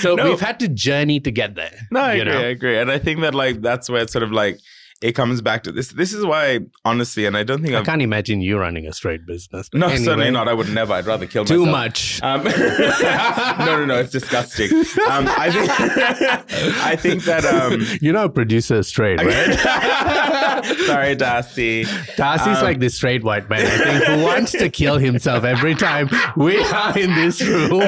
[0.00, 0.24] so No.
[0.30, 1.72] we've had to journey to get there.
[1.90, 2.32] No, I agree.
[2.32, 2.38] know?
[2.38, 2.78] I agree.
[2.78, 4.58] And I think that like that's where it's sort of like
[5.00, 5.92] it comes back to this.
[5.92, 8.92] This is why, honestly, and I don't think I I've can't imagine you running a
[8.92, 9.70] straight business.
[9.72, 10.48] no, anyway, certainly not.
[10.48, 10.92] I would never.
[10.94, 11.56] I'd rather kill myself.
[11.56, 11.84] Too myself.
[11.84, 12.22] much.
[12.22, 12.44] Um,
[13.66, 13.98] no, no, no.
[14.00, 14.70] It's disgusting.
[15.08, 15.70] Um, I think.
[16.84, 17.44] I think that.
[17.44, 20.74] Um, you know, producer straight, right?
[20.86, 21.84] Sorry, Darcy.
[22.16, 25.74] Darcy's Um, like the straight white man, I think, who wants to kill himself every
[25.74, 27.78] time we are in this room.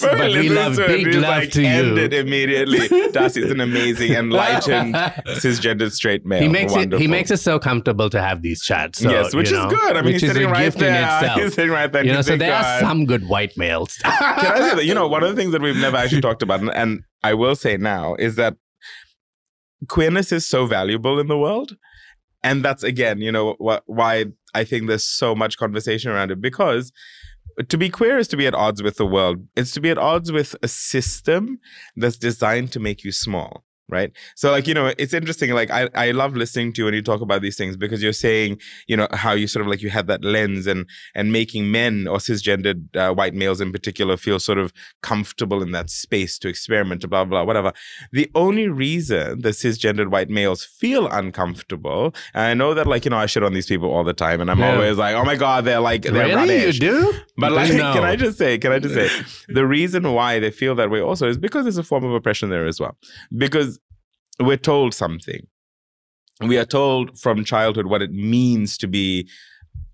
[0.00, 2.04] but we love big love like, to end you.
[2.04, 2.88] it immediately.
[3.12, 6.39] Darcy's an amazing, enlightened, cisgendered straight male.
[6.40, 6.92] He makes it.
[6.94, 8.98] He makes it so comfortable to have these chats.
[9.00, 9.96] So, yes, which is know, good.
[9.96, 10.88] I mean, he's sitting a right gift there.
[10.90, 11.40] in itself.
[11.40, 12.04] He's sitting right there.
[12.04, 13.96] you know, so there are some good white males.
[14.02, 14.84] Can I say that?
[14.84, 17.34] You know, one of the things that we've never actually talked about, and, and I
[17.34, 18.56] will say now, is that
[19.88, 21.76] queerness is so valuable in the world.
[22.42, 26.40] And that's, again, you know, wh- why I think there's so much conversation around it
[26.40, 26.92] because
[27.68, 29.46] to be queer is to be at odds with the world.
[29.56, 31.58] It's to be at odds with a system
[31.96, 33.64] that's designed to make you small.
[33.90, 34.12] Right.
[34.36, 35.50] So, like, you know, it's interesting.
[35.50, 38.12] Like, I, I love listening to you when you talk about these things because you're
[38.12, 41.70] saying, you know, how you sort of like you have that lens and and making
[41.70, 44.72] men or cisgendered uh, white males in particular feel sort of
[45.02, 47.72] comfortable in that space to experiment, blah, blah, whatever.
[48.12, 53.10] The only reason the cisgendered white males feel uncomfortable, and I know that, like, you
[53.10, 54.72] know, I shit on these people all the time, and I'm Yeah.
[54.72, 57.14] always like, oh my God, they're like, they're really, you do?
[57.36, 57.92] But like, No.
[57.94, 59.08] can I just say, can I just say,
[59.48, 62.50] the reason why they feel that way also is because there's a form of oppression
[62.50, 62.96] there as well.
[63.36, 63.79] Because
[64.40, 65.46] we're told something.
[66.40, 69.28] We are told from childhood what it means to be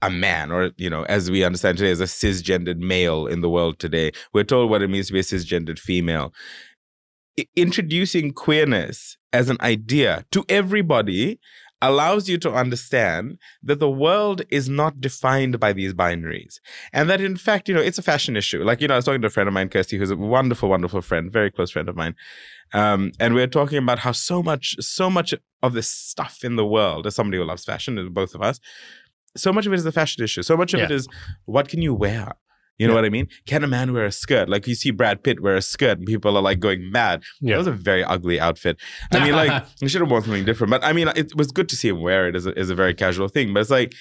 [0.03, 3.51] a man, or you know, as we understand today, as a cisgendered male in the
[3.51, 4.13] world today.
[4.33, 6.33] We're told what it means to be a cisgendered female.
[7.39, 11.39] I- introducing queerness as an idea to everybody
[11.83, 16.59] allows you to understand that the world is not defined by these binaries.
[16.93, 18.63] And that in fact, you know, it's a fashion issue.
[18.65, 20.69] Like, you know, I was talking to a friend of mine, Kirsty, who's a wonderful,
[20.69, 22.15] wonderful friend, very close friend of mine.
[22.73, 26.57] Um, and we are talking about how so much, so much of this stuff in
[26.57, 28.59] the world, as somebody who loves fashion, both of us,
[29.37, 30.43] so much of it is a fashion issue.
[30.43, 30.97] So much of it Yeah.
[30.97, 31.09] is
[31.45, 32.33] what can you wear?
[32.79, 32.97] You know Yeah.
[33.01, 33.29] what I mean?
[33.47, 34.49] Can a man wear a skirt?
[34.49, 37.23] Like you see Brad Pitt wear a skirt, and people are like going mad.
[37.41, 37.57] That Yeah.
[37.59, 38.77] was a very ugly outfit.
[39.13, 40.71] I mean, like you should have worn something different.
[40.71, 42.75] But I mean, it was good to see him wear it as a, as a
[42.75, 43.55] very casual thing.
[43.55, 43.95] But it's like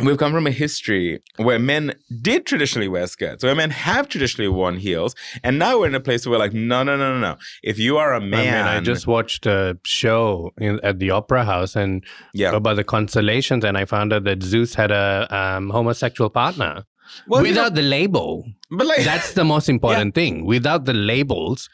[0.00, 4.48] we've come from a history where men did traditionally wear skirts, where men have traditionally
[4.48, 7.18] worn heels, and now we're in a place where we're like, no, no, no, no,
[7.20, 7.36] no.
[7.62, 11.10] If you are a I mean, man, I just watched a show in, at the
[11.10, 12.52] Opera House and yeah.
[12.54, 16.84] about the constellations, and I found out that Zeus had a um, homosexual partner
[17.26, 18.44] Well, without the label.
[18.70, 20.44] but like That's the most important thing.
[20.44, 21.68] Without the labels,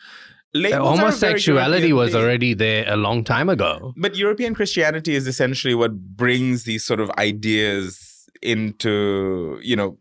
[0.55, 3.93] uh, labels are homosexuality was already there a long time ago.
[3.97, 9.99] But European Christianity is essentially what brings these sort of ideas into, you know,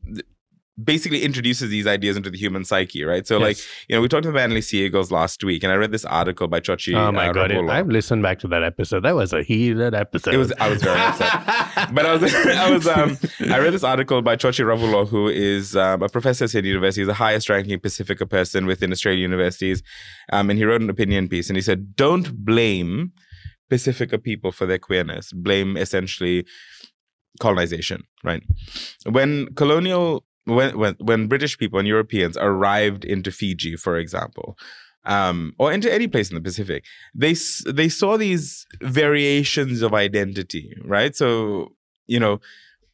[0.81, 3.27] basically introduces these ideas into the human psyche, right?
[3.27, 3.57] So, like,
[3.87, 6.59] you know, we talked about Anthony Seagulls last week, and I read this article by
[6.59, 6.95] Jioji.
[6.95, 9.01] oh my uh, god, it, I've listened back to that episode.
[9.01, 10.33] That was a heated episode.
[10.33, 10.51] It was.
[10.59, 11.33] I was very upset.
[11.93, 13.17] But I was, I was, um,
[13.51, 17.01] I read this article by Jioji Ravulo, who is um, a professor at Sydney University.
[17.01, 19.83] He's the highest ranking Pacifica person within Australian universities.
[20.31, 23.11] Um, and he wrote an opinion piece and he said, don't blame
[23.69, 25.31] Pacifica people for their queerness.
[25.33, 26.45] Blame essentially
[27.39, 28.43] colonization, right?
[29.09, 34.57] When colonial, when, when, when British people and Europeans arrived into Fiji, for example,
[35.05, 40.73] um, or into any place in the Pacific, they they saw these variations of identity,
[40.85, 41.15] right?
[41.15, 41.73] So
[42.07, 42.39] you know,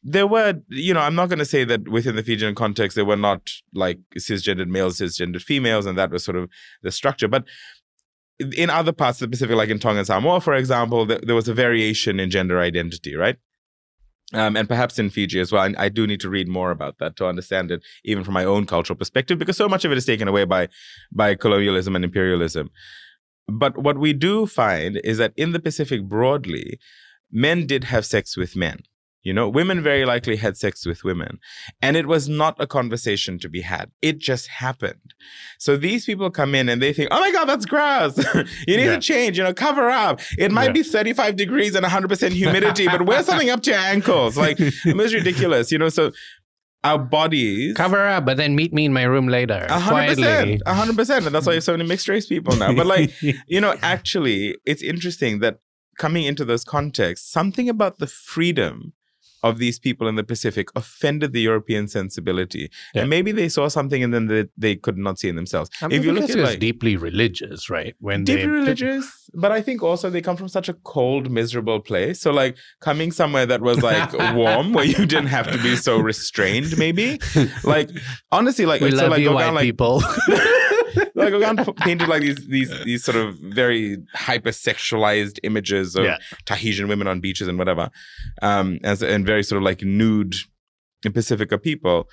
[0.02, 3.04] there were you know, I'm not going to say that within the Fijian context there
[3.04, 6.48] were not like cisgendered males, cisgendered females, and that was sort of
[6.82, 7.44] the structure, but.
[8.56, 11.34] In other parts of the Pacific, like in Tonga and Samoa, for example, there, there
[11.34, 13.36] was a variation in gender identity, right?
[14.32, 15.64] Um, and perhaps in Fiji as well.
[15.64, 18.44] And I do need to read more about that to understand it, even from my
[18.44, 20.68] own cultural perspective, because so much of it is taken away by
[21.10, 22.70] by colonialism and imperialism.
[23.48, 26.78] But what we do find is that in the Pacific broadly,
[27.32, 28.82] men did have sex with men.
[29.22, 31.40] You know, women very likely had sex with women.
[31.82, 33.90] And it was not a conversation to be had.
[34.00, 35.12] It just happened.
[35.58, 38.16] So these people come in and they think, oh my God, that's gross.
[38.66, 38.94] you need Yeah.
[38.94, 40.20] to change, you know, cover up.
[40.38, 40.72] It might Yeah.
[40.72, 44.38] be 35 degrees and 100% humidity, but wear something up to your ankles.
[44.38, 45.90] Like, it was ridiculous, you know?
[45.90, 46.12] So
[46.82, 47.76] our bodies.
[47.76, 49.66] Cover up, but then meet me in my room later.
[49.68, 52.26] A hundred percent, a hundred percent, and that's why you have so many mixed race
[52.26, 52.72] people now.
[52.72, 53.10] But like,
[53.46, 55.58] you know, actually, it's interesting that
[55.98, 58.94] coming into those contexts, something about the freedom
[59.42, 63.02] of these people in the Pacific offended the European sensibility, Yeah.
[63.02, 65.70] and maybe they saw something in them that they could not see in themselves.
[65.82, 67.94] I mean, if you look at it like deeply religious, right?
[68.00, 72.20] When deeply religious, but I think also they come from such a cold, miserable place.
[72.20, 75.98] So like coming somewhere that was like warm, where you didn't have to be so
[75.98, 77.18] restrained, maybe.
[77.64, 77.90] Like
[78.32, 80.02] honestly, like we so love like you, go white down like people.
[81.14, 86.18] like Gauguin painted like these these these sort of very hyper sexualized images of Yeah.
[86.46, 87.90] Tahitian women on beaches and whatever,
[88.42, 90.34] um, as and very sort of like nude
[91.14, 92.08] Pacifica people.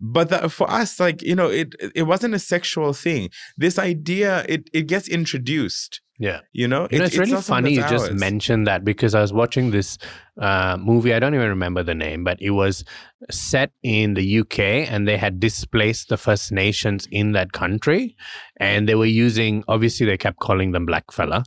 [0.00, 3.30] But that, for us, like you know, it it wasn't a sexual thing.
[3.56, 6.00] This idea, it it gets introduced.
[6.18, 6.40] Yeah.
[6.52, 9.32] You know, You know, It- it's really funny you just mentioned that because I was
[9.32, 9.98] watching this
[10.40, 11.12] uh, movie.
[11.12, 12.84] I don't even remember the name, but it was
[13.32, 18.14] set in the UK and they had displaced the First Nations in that country.
[18.58, 21.44] And they were using, obviously, they kept calling them blackfella.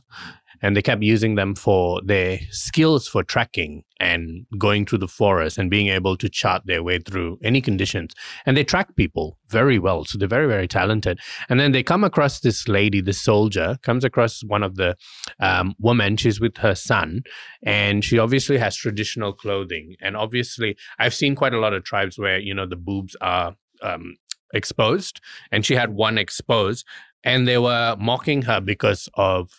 [0.62, 5.58] And they kept using them for their skills for tracking and going through the forest
[5.58, 8.14] and being able to chart their way through any conditions.
[8.46, 10.04] And they track people very well.
[10.04, 11.18] So they're very, very talented.
[11.48, 14.96] And then they come across this lady, the soldier, comes across one of the
[15.40, 16.16] um, woman.
[16.16, 17.22] She's with her son,
[17.62, 19.96] and she obviously has traditional clothing.
[20.00, 23.54] And obviously, I've seen quite a lot of tribes where you know the boobs are
[23.82, 24.16] um,
[24.52, 26.86] exposed, and she had one exposed,
[27.24, 29.50] and they were mocking her because of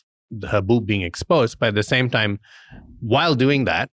[0.49, 1.59] her boob being exposed.
[1.59, 2.39] But at the same time,
[2.99, 3.89] while doing that,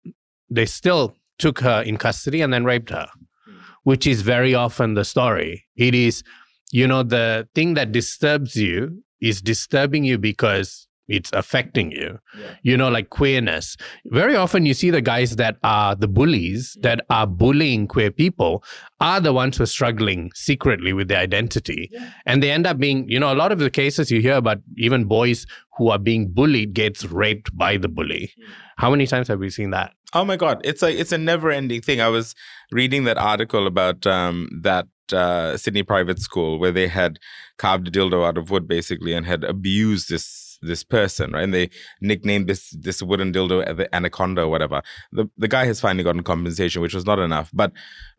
[0.49, 3.07] they still took her in custody and then raped her,
[3.45, 3.53] hmm.
[3.83, 5.65] which is very often the story.
[5.75, 6.23] It is,
[6.71, 12.19] you know, the thing that disturbs you is disturbing you because it's affecting you.
[12.39, 12.55] Yeah.
[12.63, 13.77] You know, like queerness.
[14.05, 18.63] Very often you see the guys that are the bullies that are bullying queer people
[18.99, 21.89] are the ones who are struggling secretly with their identity.
[21.91, 22.11] Yeah.
[22.25, 24.59] And they end up being, you know, a lot of the cases you hear about
[24.77, 25.45] even boys
[25.77, 28.33] who are being bullied gets raped by the bully.
[28.77, 29.93] How many times have we seen that?
[30.13, 31.99] Oh my god, it's a it's a never-ending thing.
[31.99, 32.35] I was
[32.71, 37.19] reading that article about um, that uh, Sydney private school where they had
[37.57, 40.23] carved a dildo out of wood, basically, and had abused this
[40.65, 41.43] this person, right?
[41.43, 41.69] And they
[42.01, 44.81] nicknamed this this wooden dildo the anaconda or whatever.
[45.11, 47.51] The the guy has finally gotten compensation, which was not enough.
[47.53, 47.71] But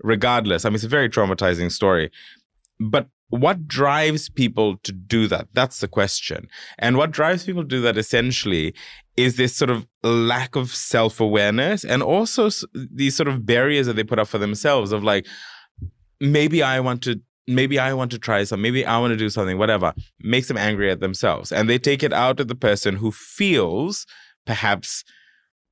[0.02, 2.10] regardless, I mean, it's a very traumatizing story.
[2.78, 5.48] But what drives people to do that?
[5.52, 6.48] That's the question.
[6.78, 8.74] And what drives people to do that essentially
[9.16, 13.96] is this sort of lack of self awareness and also these sort of barriers that
[13.96, 15.26] they put up for themselves of like,
[16.20, 17.20] maybe I want to.
[17.46, 18.62] Maybe I want to try something.
[18.62, 19.94] Maybe I want to do something, whatever.
[20.20, 21.52] Makes them angry at themselves.
[21.52, 24.06] And they take it out at the person who feels
[24.44, 25.04] perhaps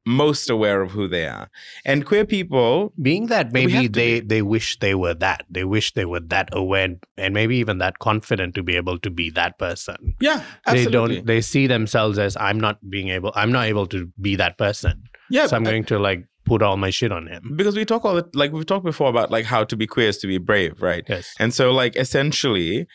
[0.06, 1.48] most aware of who they are.
[1.84, 4.26] And queer people, Being that maybe they, be.
[4.26, 5.46] they wish they were that.
[5.50, 9.10] They wish they were that aware and maybe even that confident to be able to
[9.10, 10.14] be that person.
[10.20, 10.84] yeah, absolutely.
[10.84, 14.36] They don't they see themselves as I'm not being able I'm not able to be
[14.36, 15.04] that person.
[15.30, 17.52] yeah, so I'm going to like put all my shit on him.
[17.56, 20.08] because we talk all the like we've talked before about like how to be queer
[20.08, 21.04] is to be brave, right?
[21.08, 21.34] Yes.
[21.38, 22.86] And so like essentially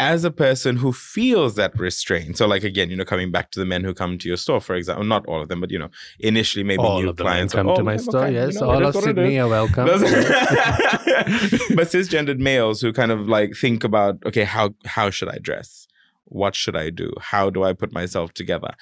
[0.00, 3.58] as a person who feels that restraint, so like again, you know, coming back to
[3.58, 5.78] the men who come to your store, for example, not all of them, but you
[5.78, 8.20] know, initially maybe all new of clients come to oh, my them, store.
[8.22, 9.86] okay, you yes, know, all of is what it Sydney are welcome.
[9.86, 9.98] but
[11.88, 15.88] cisgendered males who kind of like think about, okay, how how should I dress?
[16.26, 17.12] What should I do?
[17.20, 18.74] How do I put myself together?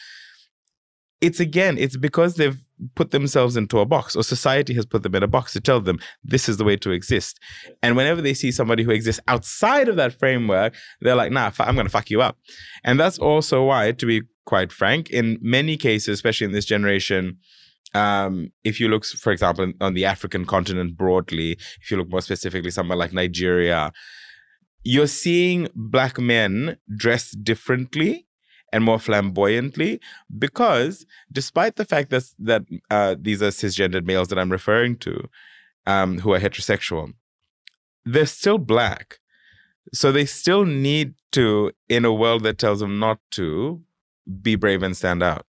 [1.22, 2.58] It's again, it's because they've
[2.94, 5.80] put themselves into a box, or society has put them in a box to tell
[5.80, 7.40] them this is the way to exist.
[7.82, 11.74] And whenever they see somebody who exists outside of that framework, they're like, nah, I'm
[11.74, 12.38] going to fuck you up.
[12.84, 17.38] And that's also why, to be quite frank, in many cases, especially in this generation,
[17.94, 22.20] um, if you look, for example, on the African continent broadly, if you look more
[22.20, 23.92] specifically somewhere like Nigeria,
[24.82, 28.25] you're seeing black men dressed differently
[28.76, 29.98] and more flamboyantly
[30.38, 35.30] because despite the fact that that uh, these are cisgendered males that I'm referring to,
[35.86, 37.14] um, who are heterosexual,
[38.04, 39.18] they're still black.
[39.94, 43.80] So they still need to, in a world that tells them not to,
[44.42, 45.46] be brave and stand out.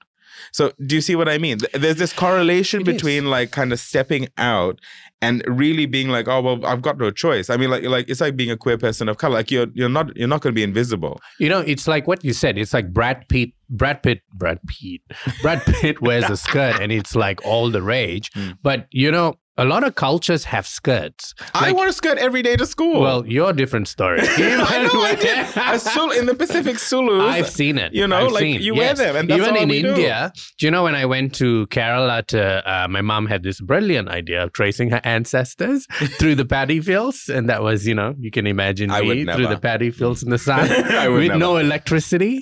[0.52, 1.58] So do you see what I mean?
[1.74, 2.94] There's this correlation It is.
[2.96, 4.80] between like kind of stepping out
[5.22, 7.50] and really being like, oh well, I've got no choice.
[7.50, 9.36] I mean, like like it's like being a queer person of color.
[9.36, 11.20] Like you're you're not you're not going to be invisible.
[11.40, 12.58] You know, it's like what you said.
[12.58, 15.02] It's like Brad Pitt, Brad Pitt, Brad Pitt,
[15.42, 18.32] Brad Pitt wears a skirt and it's like all the rage.
[18.38, 18.58] Mm.
[18.62, 21.34] But you know, a lot of cultures have skirts.
[21.54, 23.02] I Like- wore a skirt every day to school.
[23.02, 24.20] Well, you're a different story.
[24.24, 25.38] I know I did.
[25.56, 27.24] A Sul- in the Pacific Zulus.
[27.24, 27.94] I've seen it.
[27.94, 29.90] You know, I've like, seen- you wear them, and that's even all in we do.
[29.90, 30.32] India.
[30.58, 30.66] Do.
[30.66, 32.26] you know when I went to Kerala?
[32.28, 35.86] To uh, my mom had this brilliant idea of tracing her ancestors
[36.20, 39.48] through the paddy fields, and that was, you know, you can imagine I me through
[39.48, 41.40] the paddy fields in the sun I with never.
[41.40, 42.40] no electricity.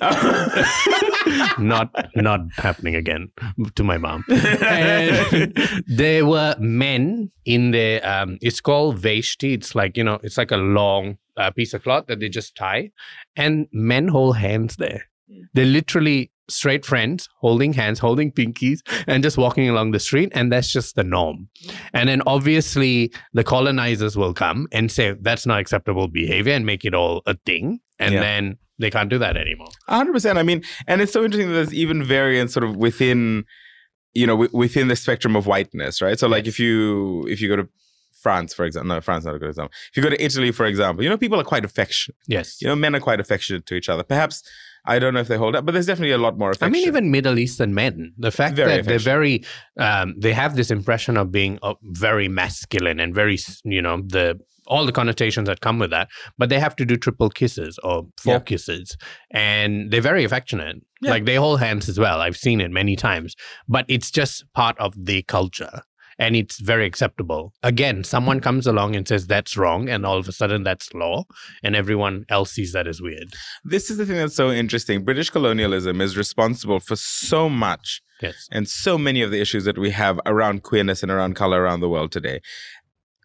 [1.58, 3.30] not not happening again
[3.74, 4.24] to my mom.
[4.30, 5.52] And
[5.86, 9.54] there were men in the um it's called veshti.
[9.54, 12.54] It's like, you know, it's like a long uh, piece of cloth that they just
[12.56, 12.90] tie
[13.36, 15.04] and men hold hands there.
[15.54, 20.52] They're literally straight friends holding hands, holding pinkies and just walking along the street and
[20.52, 21.48] that's just the norm.
[21.92, 26.84] And then obviously the colonizers will come and say that's not acceptable behavior and make
[26.84, 28.20] it all a thing and Yeah.
[28.20, 29.68] then they can't do that anymore.
[29.88, 30.38] hundred percent.
[30.38, 33.44] I mean, and it's so interesting that there's even variance sort of within,
[34.14, 36.18] you know, w- within the spectrum of whiteness, right?
[36.18, 36.54] So, like, Yes.
[36.54, 37.68] if you if you go to
[38.22, 39.72] France, for example, no, France not a good example.
[39.90, 42.16] If you go to Italy, for example, you know, people are quite affectionate.
[42.26, 42.60] Yes.
[42.60, 44.02] You know, men are quite affectionate to each other.
[44.02, 44.42] Perhaps
[44.84, 46.68] I don't know if they hold up, but there's definitely a lot more affection.
[46.68, 49.44] I mean, even Middle Eastern men, the fact Very that they're very,
[49.78, 54.40] um, they have this impression of being uh, very masculine and very, you know, the
[54.66, 56.08] all the connotations that come with that.
[56.38, 58.38] But they have to do triple kisses or four Yeah.
[58.40, 58.96] kisses,
[59.30, 60.76] and they're very affectionate.
[61.02, 61.10] Yeah.
[61.10, 62.20] Like they hold hands as well.
[62.20, 63.34] I've seen it many times,
[63.68, 65.82] but it's just part of the culture.
[66.18, 67.52] And it's very acceptable.
[67.62, 71.24] Again, someone comes along and says that's wrong, and all of a sudden that's law,
[71.62, 73.34] and everyone else sees that as weird.
[73.64, 75.04] this is the thing that's so interesting.
[75.04, 78.48] British colonialism is responsible for so much Yes.
[78.50, 81.80] and so many of the issues that we have around queerness and around color around
[81.80, 82.40] the world today.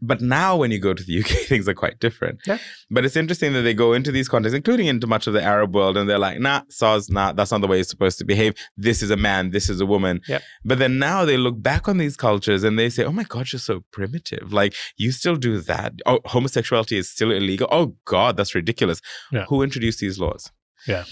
[0.01, 2.39] But now, when you go to the UK, things are quite different.
[2.47, 2.57] Yeah.
[2.89, 5.75] But it's interesting that they go into these contexts, including into much of the Arab
[5.75, 8.55] world, and they're like, nah, SARS, nah, that's not the way it's supposed to behave.
[8.75, 10.21] This is a man, this is a woman.
[10.27, 10.41] Yep.
[10.65, 13.51] But then now they look back on these cultures and they say, oh my God,
[13.51, 14.51] you're so primitive.
[14.51, 15.93] Like, you still do that.
[16.05, 17.67] Oh, homosexuality is still illegal.
[17.71, 19.01] Oh God, that's ridiculous.
[19.31, 19.45] Yeah.
[19.45, 20.51] Who introduced these laws?
[20.87, 21.03] Yeah.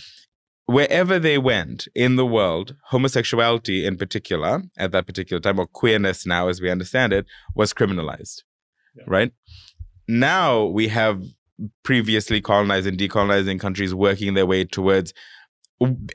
[0.65, 6.27] Wherever they went in the world, homosexuality in particular, at that particular time, or queerness
[6.27, 7.25] now as we understand it,
[7.55, 8.43] was criminalized.
[8.99, 9.05] Yeah.
[9.07, 9.31] Right?
[10.07, 11.23] Now we have
[11.83, 15.13] previously colonized and decolonizing countries working their way towards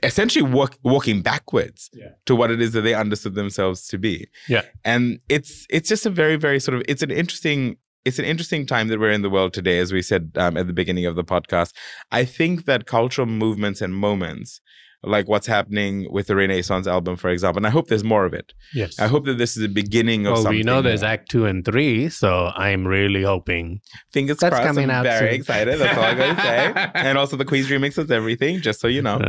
[0.03, 2.09] essentially walk, walking backwards Yeah.
[2.27, 4.27] to what it is that they understood themselves to be.
[4.47, 4.61] Yeah.
[4.83, 8.67] And it's it's just a very very sort of it's an interesting it's an interesting
[8.67, 11.15] time that we're in the world today as we said um, at the beginning of
[11.15, 11.73] the podcast.
[12.11, 14.61] I think that cultural movements and moments
[15.07, 18.33] like what's happening with the Renaissance album for example and I hope there's more of
[18.33, 18.53] it.
[18.73, 18.99] Yes.
[18.99, 20.57] I hope that this is the beginning of Well, something.
[20.57, 21.09] we know there's more.
[21.11, 23.81] Act Two and Three, so I'm really hoping.
[24.11, 24.67] Fingers That's crossed.
[24.67, 25.39] coming I'm out very soon.
[25.39, 25.79] excited.
[25.79, 26.73] That's all I'm going to say.
[26.95, 29.19] and also the Queen's remix is everything, just so you know.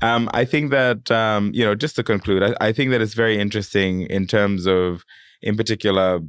[0.00, 3.14] Um, I think that, um, you know, just to conclude, I, I think that it's
[3.14, 5.04] very interesting in terms of,
[5.42, 6.20] in particular,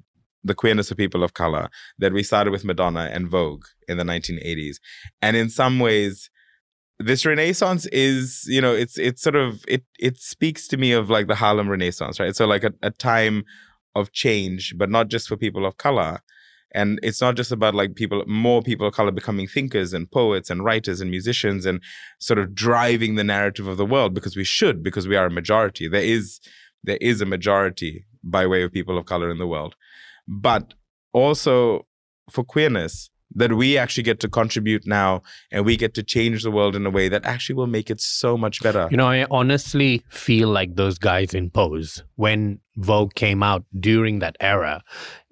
[0.43, 4.03] the queerness of people of color, that we started with Madonna and Vogue in the
[4.03, 4.77] 1980s.
[5.21, 6.29] And in some ways,
[6.99, 11.09] this renaissance is you know it's it's sort of it it speaks to me of
[11.09, 12.35] like the harlem renaissance right?
[12.35, 13.43] So like a, a time
[13.95, 16.21] of change but not just for people of color.
[16.71, 20.51] And it's not just about like people more people of color becoming thinkers and poets
[20.51, 21.81] and writers and musicians and
[22.19, 25.31] sort of driving the narrative of the world because we should because we are a
[25.31, 25.87] majority.
[25.87, 26.39] There is
[26.83, 29.73] there is a majority by way of people of color in the world.
[30.27, 30.75] But
[31.11, 31.87] also
[32.29, 35.21] for queerness that we actually get to contribute now
[35.51, 38.01] and we get to change the world in a way that actually will make it
[38.01, 38.87] so much better.
[38.89, 44.19] You know, I honestly feel like those guys in Pose when Vogue came out during
[44.19, 44.81] that era.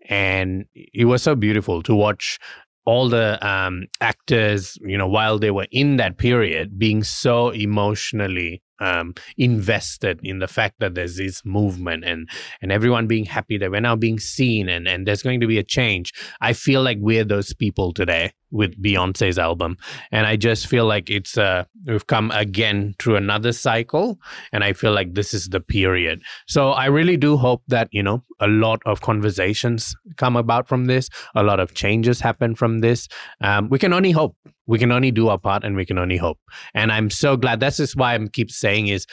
[0.10, 2.40] And it was so beautiful to watch
[2.86, 8.62] all the um, actors, you know, while they were in that period, being so emotionally
[8.80, 12.30] um, invested in the fact that there's this movement and
[12.62, 15.58] and everyone being happy that we're now being seen and and there's going to be
[15.58, 16.14] a change.
[16.42, 19.78] I feel like we're those people today with Beyonce's album,
[20.12, 24.20] and I just feel like it's uh we've come again through another cycle,
[24.52, 26.22] and I feel like this is the period.
[26.48, 30.86] So I really do hope that you know a lot of conversations come about from
[30.86, 33.08] this, a lot of changes happen from this.
[33.42, 34.36] Um, we can only hope.
[34.66, 36.40] We can only do our part, and we can only hope.
[36.74, 37.60] And I'm so glad.
[37.62, 39.06] That's just why I'm keep saying is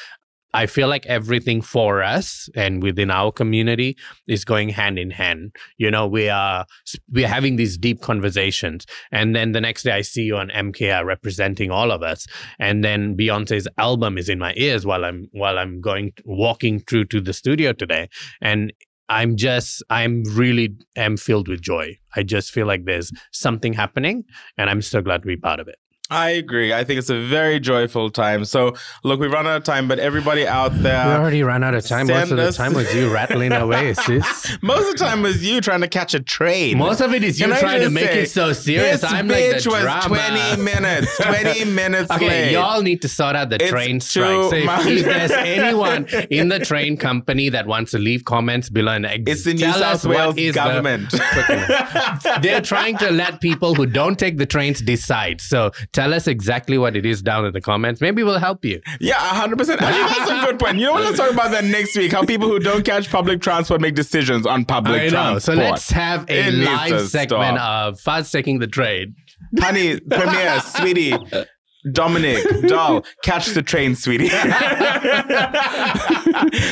[0.55, 3.97] I feel like everything for us and within our community
[4.29, 5.57] is going hand in hand.
[5.79, 6.65] You know, we are
[7.13, 10.51] we are having these deep conversations, and then the next day I see you on
[10.51, 12.29] MKR representing all of us,
[12.61, 17.07] and then Beyonce's album is in my ears while I'm while I'm going walking through
[17.07, 18.09] to the studio today,
[18.41, 18.73] and
[19.09, 21.99] I'm just I'm really am filled with joy.
[22.15, 24.23] I just feel like there's something happening,
[24.57, 25.79] and I'm so glad to be part of it.
[26.15, 26.73] I agree.
[26.73, 28.45] I think it's a very joyful time.
[28.45, 31.07] So, look, we've run out of time, but everybody out there.
[31.07, 32.07] We already ran out of time.
[32.07, 34.57] Most of the time was you rattling away, sis.
[34.62, 36.79] Most of the time was you trying to catch a train.
[36.79, 39.01] Most of it is you Can trying to make say, it so serious.
[39.01, 40.17] This I'm like bitch the was drama.
[40.55, 41.17] 20 minutes.
[41.19, 42.53] 20 minutes Okay, late.
[42.53, 44.51] y'all need to sort out the It's train strike.
[44.51, 48.93] So if, if there's anyone in the train company that wants to leave comments below
[48.93, 51.11] and It's the New tell South Wales is the- government.
[52.43, 55.41] They're trying to let people who don't take the trains decide.
[55.41, 58.01] So tell us exactly what it is down in the comments.
[58.01, 58.81] Maybe we'll help you.
[59.01, 59.83] Yeah, hundred percent.
[59.83, 60.79] I think that's a good point.
[60.79, 61.05] You know what?
[61.05, 62.13] Let's talk about that next week.
[62.13, 65.39] How people who don't catch public transport make decisions on public I know.
[65.39, 67.93] So let's have a It live segment stop.
[67.95, 69.15] of Fuzz taking the train.
[69.59, 71.17] honey, Premier, sweetie,
[71.93, 74.25] Dominic, doll, catch the train, sweetie.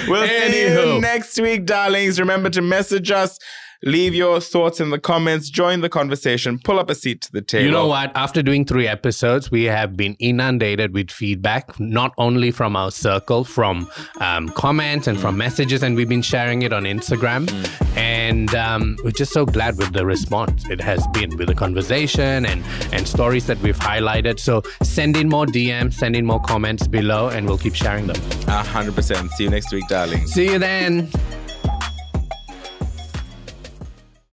[0.09, 2.19] we'll see you next week, darlings.
[2.21, 3.39] Remember to message us.
[3.85, 5.51] Leave your thoughts in the comments.
[5.51, 6.61] Join the conversation.
[6.61, 7.65] Pull up a seat to the table.
[7.65, 8.13] You know what?
[8.15, 13.43] After doing three episodes, we have been inundated with feedback, not only from our circle,
[13.43, 17.51] from um, comments and from messages, and we've been sharing it on Instagram.
[17.97, 22.47] And um, we're just so glad with the response it has been with the conversation
[22.47, 24.39] and, and stories that we've highlighted.
[24.39, 28.21] So send in more DMs, send in more comments below, and we'll keep sharing them.
[28.47, 29.33] A hundred percent.
[29.33, 30.33] See you next week, darlings.
[30.33, 31.11] See you then.